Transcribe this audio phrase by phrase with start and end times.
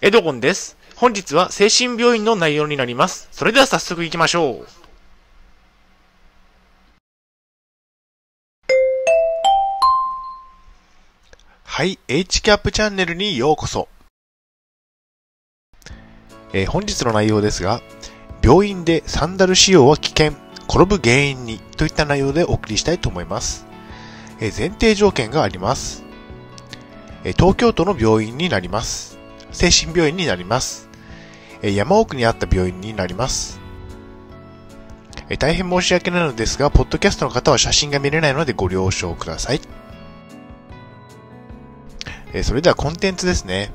[0.00, 0.76] エドゴンです。
[0.94, 3.26] 本日は精神病院の内容になります。
[3.32, 4.66] それでは早速行きましょう。
[11.64, 13.88] はい、HCAP チャンネルにようこそ。
[16.52, 17.80] えー本日の内容ですが、
[18.40, 20.34] 病院でサンダル使用は危険、
[20.68, 23.66] 転ぶ原因にといった内容でお送りしたいと思います。
[24.38, 26.04] えー前提条件があります。
[27.24, 29.17] えー東京都の病院になります。
[29.52, 30.88] 精神病院になります。
[31.62, 33.60] 山奥にあった病院になります。
[35.38, 39.60] 大変申し訳ないのですが、ポッドキャストの方は写真が見れないのでご了承ください。
[42.42, 43.72] それではコンテンツですね。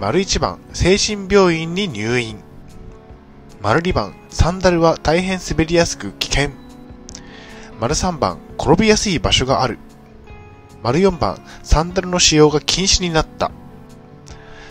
[0.00, 2.42] 丸1番、精神病院に入院。
[3.60, 6.50] 丸2番、サンダルは大変滑りやすく危険。
[7.80, 9.78] 丸3番、転びやすい場所がある。
[10.82, 13.50] 丸4番、サンダルの使用が禁止になった。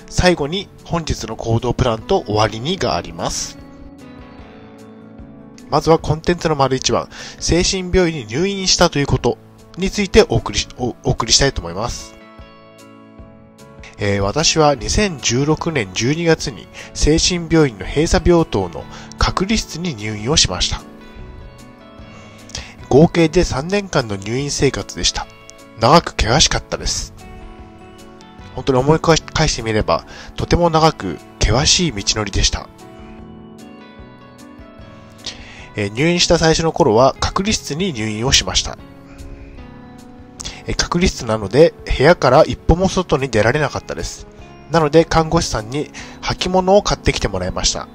[0.10, 3.58] 最後に本日の行動プランと終わりにがあります。
[5.70, 9.38] まずはコンテンツの丸1番、精神病院に入院したということ
[9.78, 12.16] についてお送りしおお送りしたいと思います。
[14.00, 18.86] えー私は2016年12月に精神病院の閉鎖病棟の
[19.18, 20.82] 隔離室に入院をしました。
[22.90, 25.28] 合計で3年間の入院生活でした。
[25.80, 27.17] 長く険しかったです。
[28.58, 30.04] 本当に思い返してみれば、
[30.36, 32.68] とても長く険しい道のりでした。
[35.76, 38.80] え入院した最初の頃は隔離室に入院をしました。
[40.66, 44.26] え隔離室なので部屋から一歩も外に出られなかったです。
[44.72, 45.92] なので看護師さんに
[46.24, 47.88] 履物を買ってきてもらいました。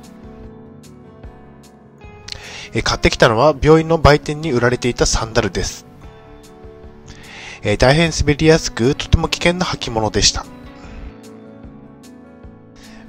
[2.72, 5.91] え買ってきたのは病院の売店に売られていたサンダルです。
[7.62, 10.44] えー大変滑りやすくとても危険な履物でした。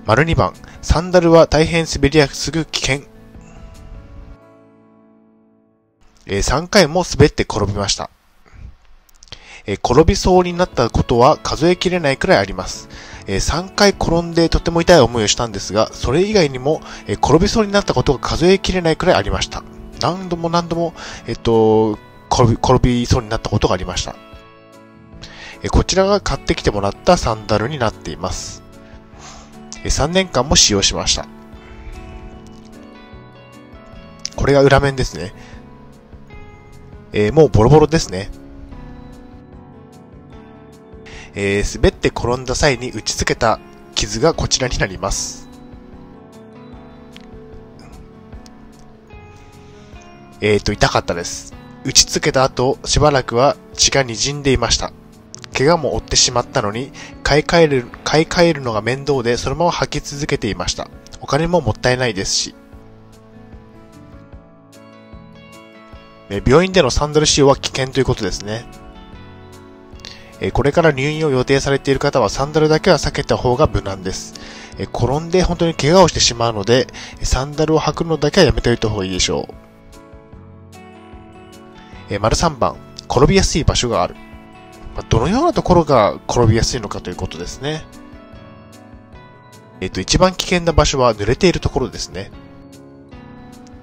[0.06, 3.02] 丸2番、サンダルは大変滑りやすく危険。
[6.26, 8.10] えー3回も滑って転びました。
[9.66, 12.90] えー転びそうになったことは数えきれないくらいあります。
[13.28, 19.64] えー3回転んでとても痛い思いをしたんですが、それ以外にも、えー転びそうになったことが数えきれないくらいありました。
[20.02, 20.94] 何度も何度も、
[21.28, 21.98] えっと、
[22.30, 24.16] 転び、転びそうになったことがありました。
[25.70, 28.64] こちらが買ってきてもらったサンダルになっています。
[29.84, 31.26] 3年間も使用しました。
[34.36, 35.34] これが裏面ですね。
[37.14, 38.30] えーもうボロボロですね。
[41.36, 43.60] えー滑って転んだ際に打ち付けた
[43.96, 45.48] 傷がこちらになります。
[50.42, 51.54] えーと、痛かったです。
[51.86, 54.92] 打ち付けた後、しばらくは血が滲んでいました。
[55.54, 56.92] 怪我も負ってしまったのに、
[57.24, 60.90] 買い替える、買い替えるのが面倒で、そのまま履き続けていました。
[61.22, 62.56] お金ももったいないですし。
[66.46, 68.66] 病院でのサンダル使用は危険ということですね。
[70.52, 74.34] これから入院を予定されている方はサンダルだけは避けた方が無難です。
[74.94, 76.88] 転んで本当に怪我をしてしまうので、
[77.22, 79.48] サンダルを履くのだけはやめておいた方がいいでしょ
[82.10, 82.20] う。
[82.20, 82.76] 丸3番、
[83.10, 84.16] 転びやすい場所がある。
[84.96, 87.84] まどのようなところが転びやすいのかということですね。
[89.82, 92.32] えっ、と、一番危険な場所は濡れているところですね。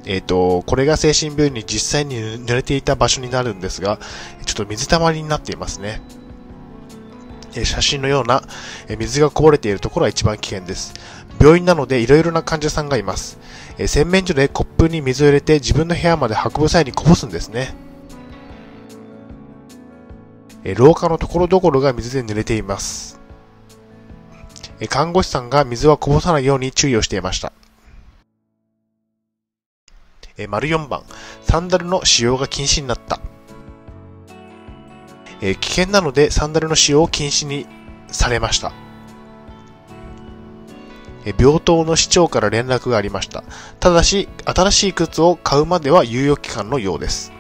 [0.07, 3.99] えっ、と、これが精神病院に実際に濡れていた場所になるんですが、
[4.47, 6.01] ちょっと水たまりになっていますね。
[7.55, 8.43] え写真のような
[8.89, 10.95] え水がこぼれているところは一番危険です。
[11.41, 13.39] 病院なのでいろいろな患者さんがいます。
[13.79, 17.75] え洗面所でコップに水を入れて自分の部屋まで運ぶ際にこぼすんですね。
[20.65, 23.21] え廊下のところどころが水で濡れています。
[24.81, 27.53] え看護師さんが水はこぼさないように注意をしていました。
[30.37, 31.03] え丸4番、
[31.43, 33.21] サンダルの使用が禁止になった。
[35.43, 37.67] え危険なのでサンダルの使用を禁止に
[38.09, 38.73] されました。
[41.27, 43.45] え病棟の市長から連絡がありました。
[43.79, 47.33] ただし、新しい靴を買うまでは猶予期間のようです。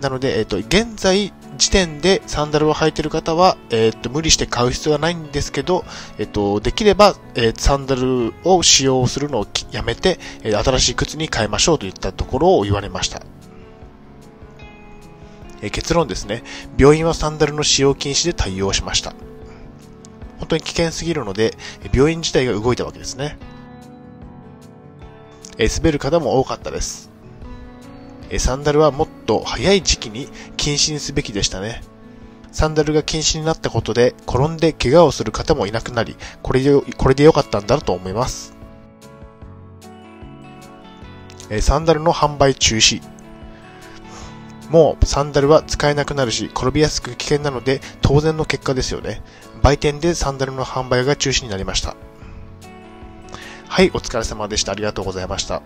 [0.00, 5.84] なので、えっ、と、現在時点でサンダルを履いている方は、えっ、と、無理して買う必要はないんですけど、
[6.18, 13.22] えっ、と、できれば、えーサンダルを使用するのをやめて、え新しい靴に変えましょうといったところを言われました。
[15.62, 16.42] え結論ですね。
[16.76, 19.14] 病院はサンダルの使用禁止で対応しました。
[20.38, 21.56] 本当に危険すぎるので、
[21.92, 23.38] 病院自体が動いたわけですね。
[25.58, 27.10] え滑る方も多かったです。
[28.38, 31.82] サンダルはもっと早い時期に禁止にすべきでしたね。
[32.52, 38.54] サンダルが禁止になったことで転んで怪我をする方もいなくなり、これで、これで良かったんだろうと思います。
[41.50, 43.02] えサンダルの販売中止。
[44.70, 49.22] もうサンダルは使えなくなるし、転びやすく危険なので当然の結果ですよね。
[49.62, 51.96] 売店でサンダルの販売が中止になりました。
[53.68, 54.72] はい、お疲れ様でした。
[54.72, 55.62] ありがとうございました。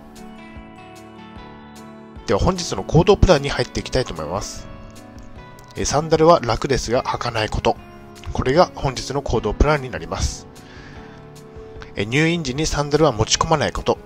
[2.29, 4.69] では本日の行動プランに入っていきたいと思います。
[5.85, 7.75] サンダルは楽ですが履かないこと。
[8.35, 10.47] これが本日の行動プランになります。
[11.97, 13.97] 入院時にサンダルは持ち込まないこと。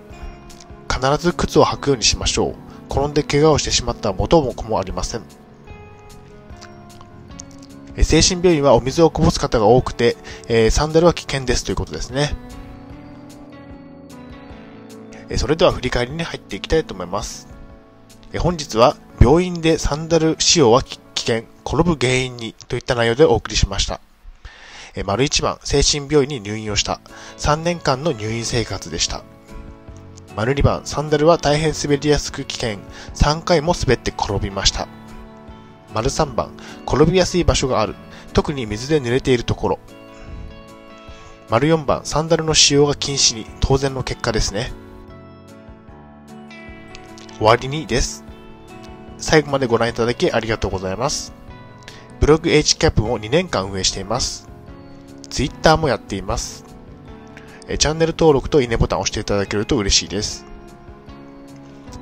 [0.89, 2.55] 必ず靴を履くようにしましょう。
[2.89, 5.23] 転んで怪我をしてしまったら元も子もありません。
[8.05, 10.17] 精神病院はお水をこぼす方が多くて、
[10.71, 12.37] サンダルは危険ですということですね。
[15.39, 17.51] それでは振り返りに入っていきたいと思います。
[18.38, 24.00] 本日は病院でサンダル使用は危険、転ぶ原因にといった内容でお送りしました。
[24.94, 27.00] え丸一番、精神病院に入院をした。
[27.38, 29.23] 3年間の入院生活でした。
[30.34, 32.79] 丸2番、サンダルは大変滑りやすく危険。
[33.14, 34.88] 3回も滑って転びました。
[35.94, 36.52] 丸3番、
[36.87, 37.94] 転びやすい場所がある。
[38.32, 39.79] 特に水で濡れているところ。
[41.50, 44.73] 丸4番、サンダルの使用が禁止に、当然の結果ですね。
[47.43, 48.25] 終わりにです。
[49.19, 51.33] 最後までご覧いただきありがとうございます。
[52.21, 54.49] ブログ HCAP も2年間運営しています。
[55.29, 56.65] Twitter もやっています。
[57.67, 60.47] チャンネル登録といいねボタンを押していただけると嬉しいです。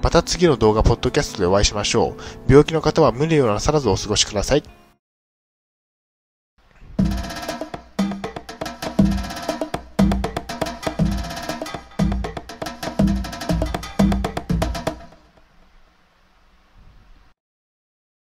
[0.03, 2.23] また次の動画、ポッドキャストでお会いしましょう。
[2.47, 4.80] 病気の方は無理をなさらずお過ごしください。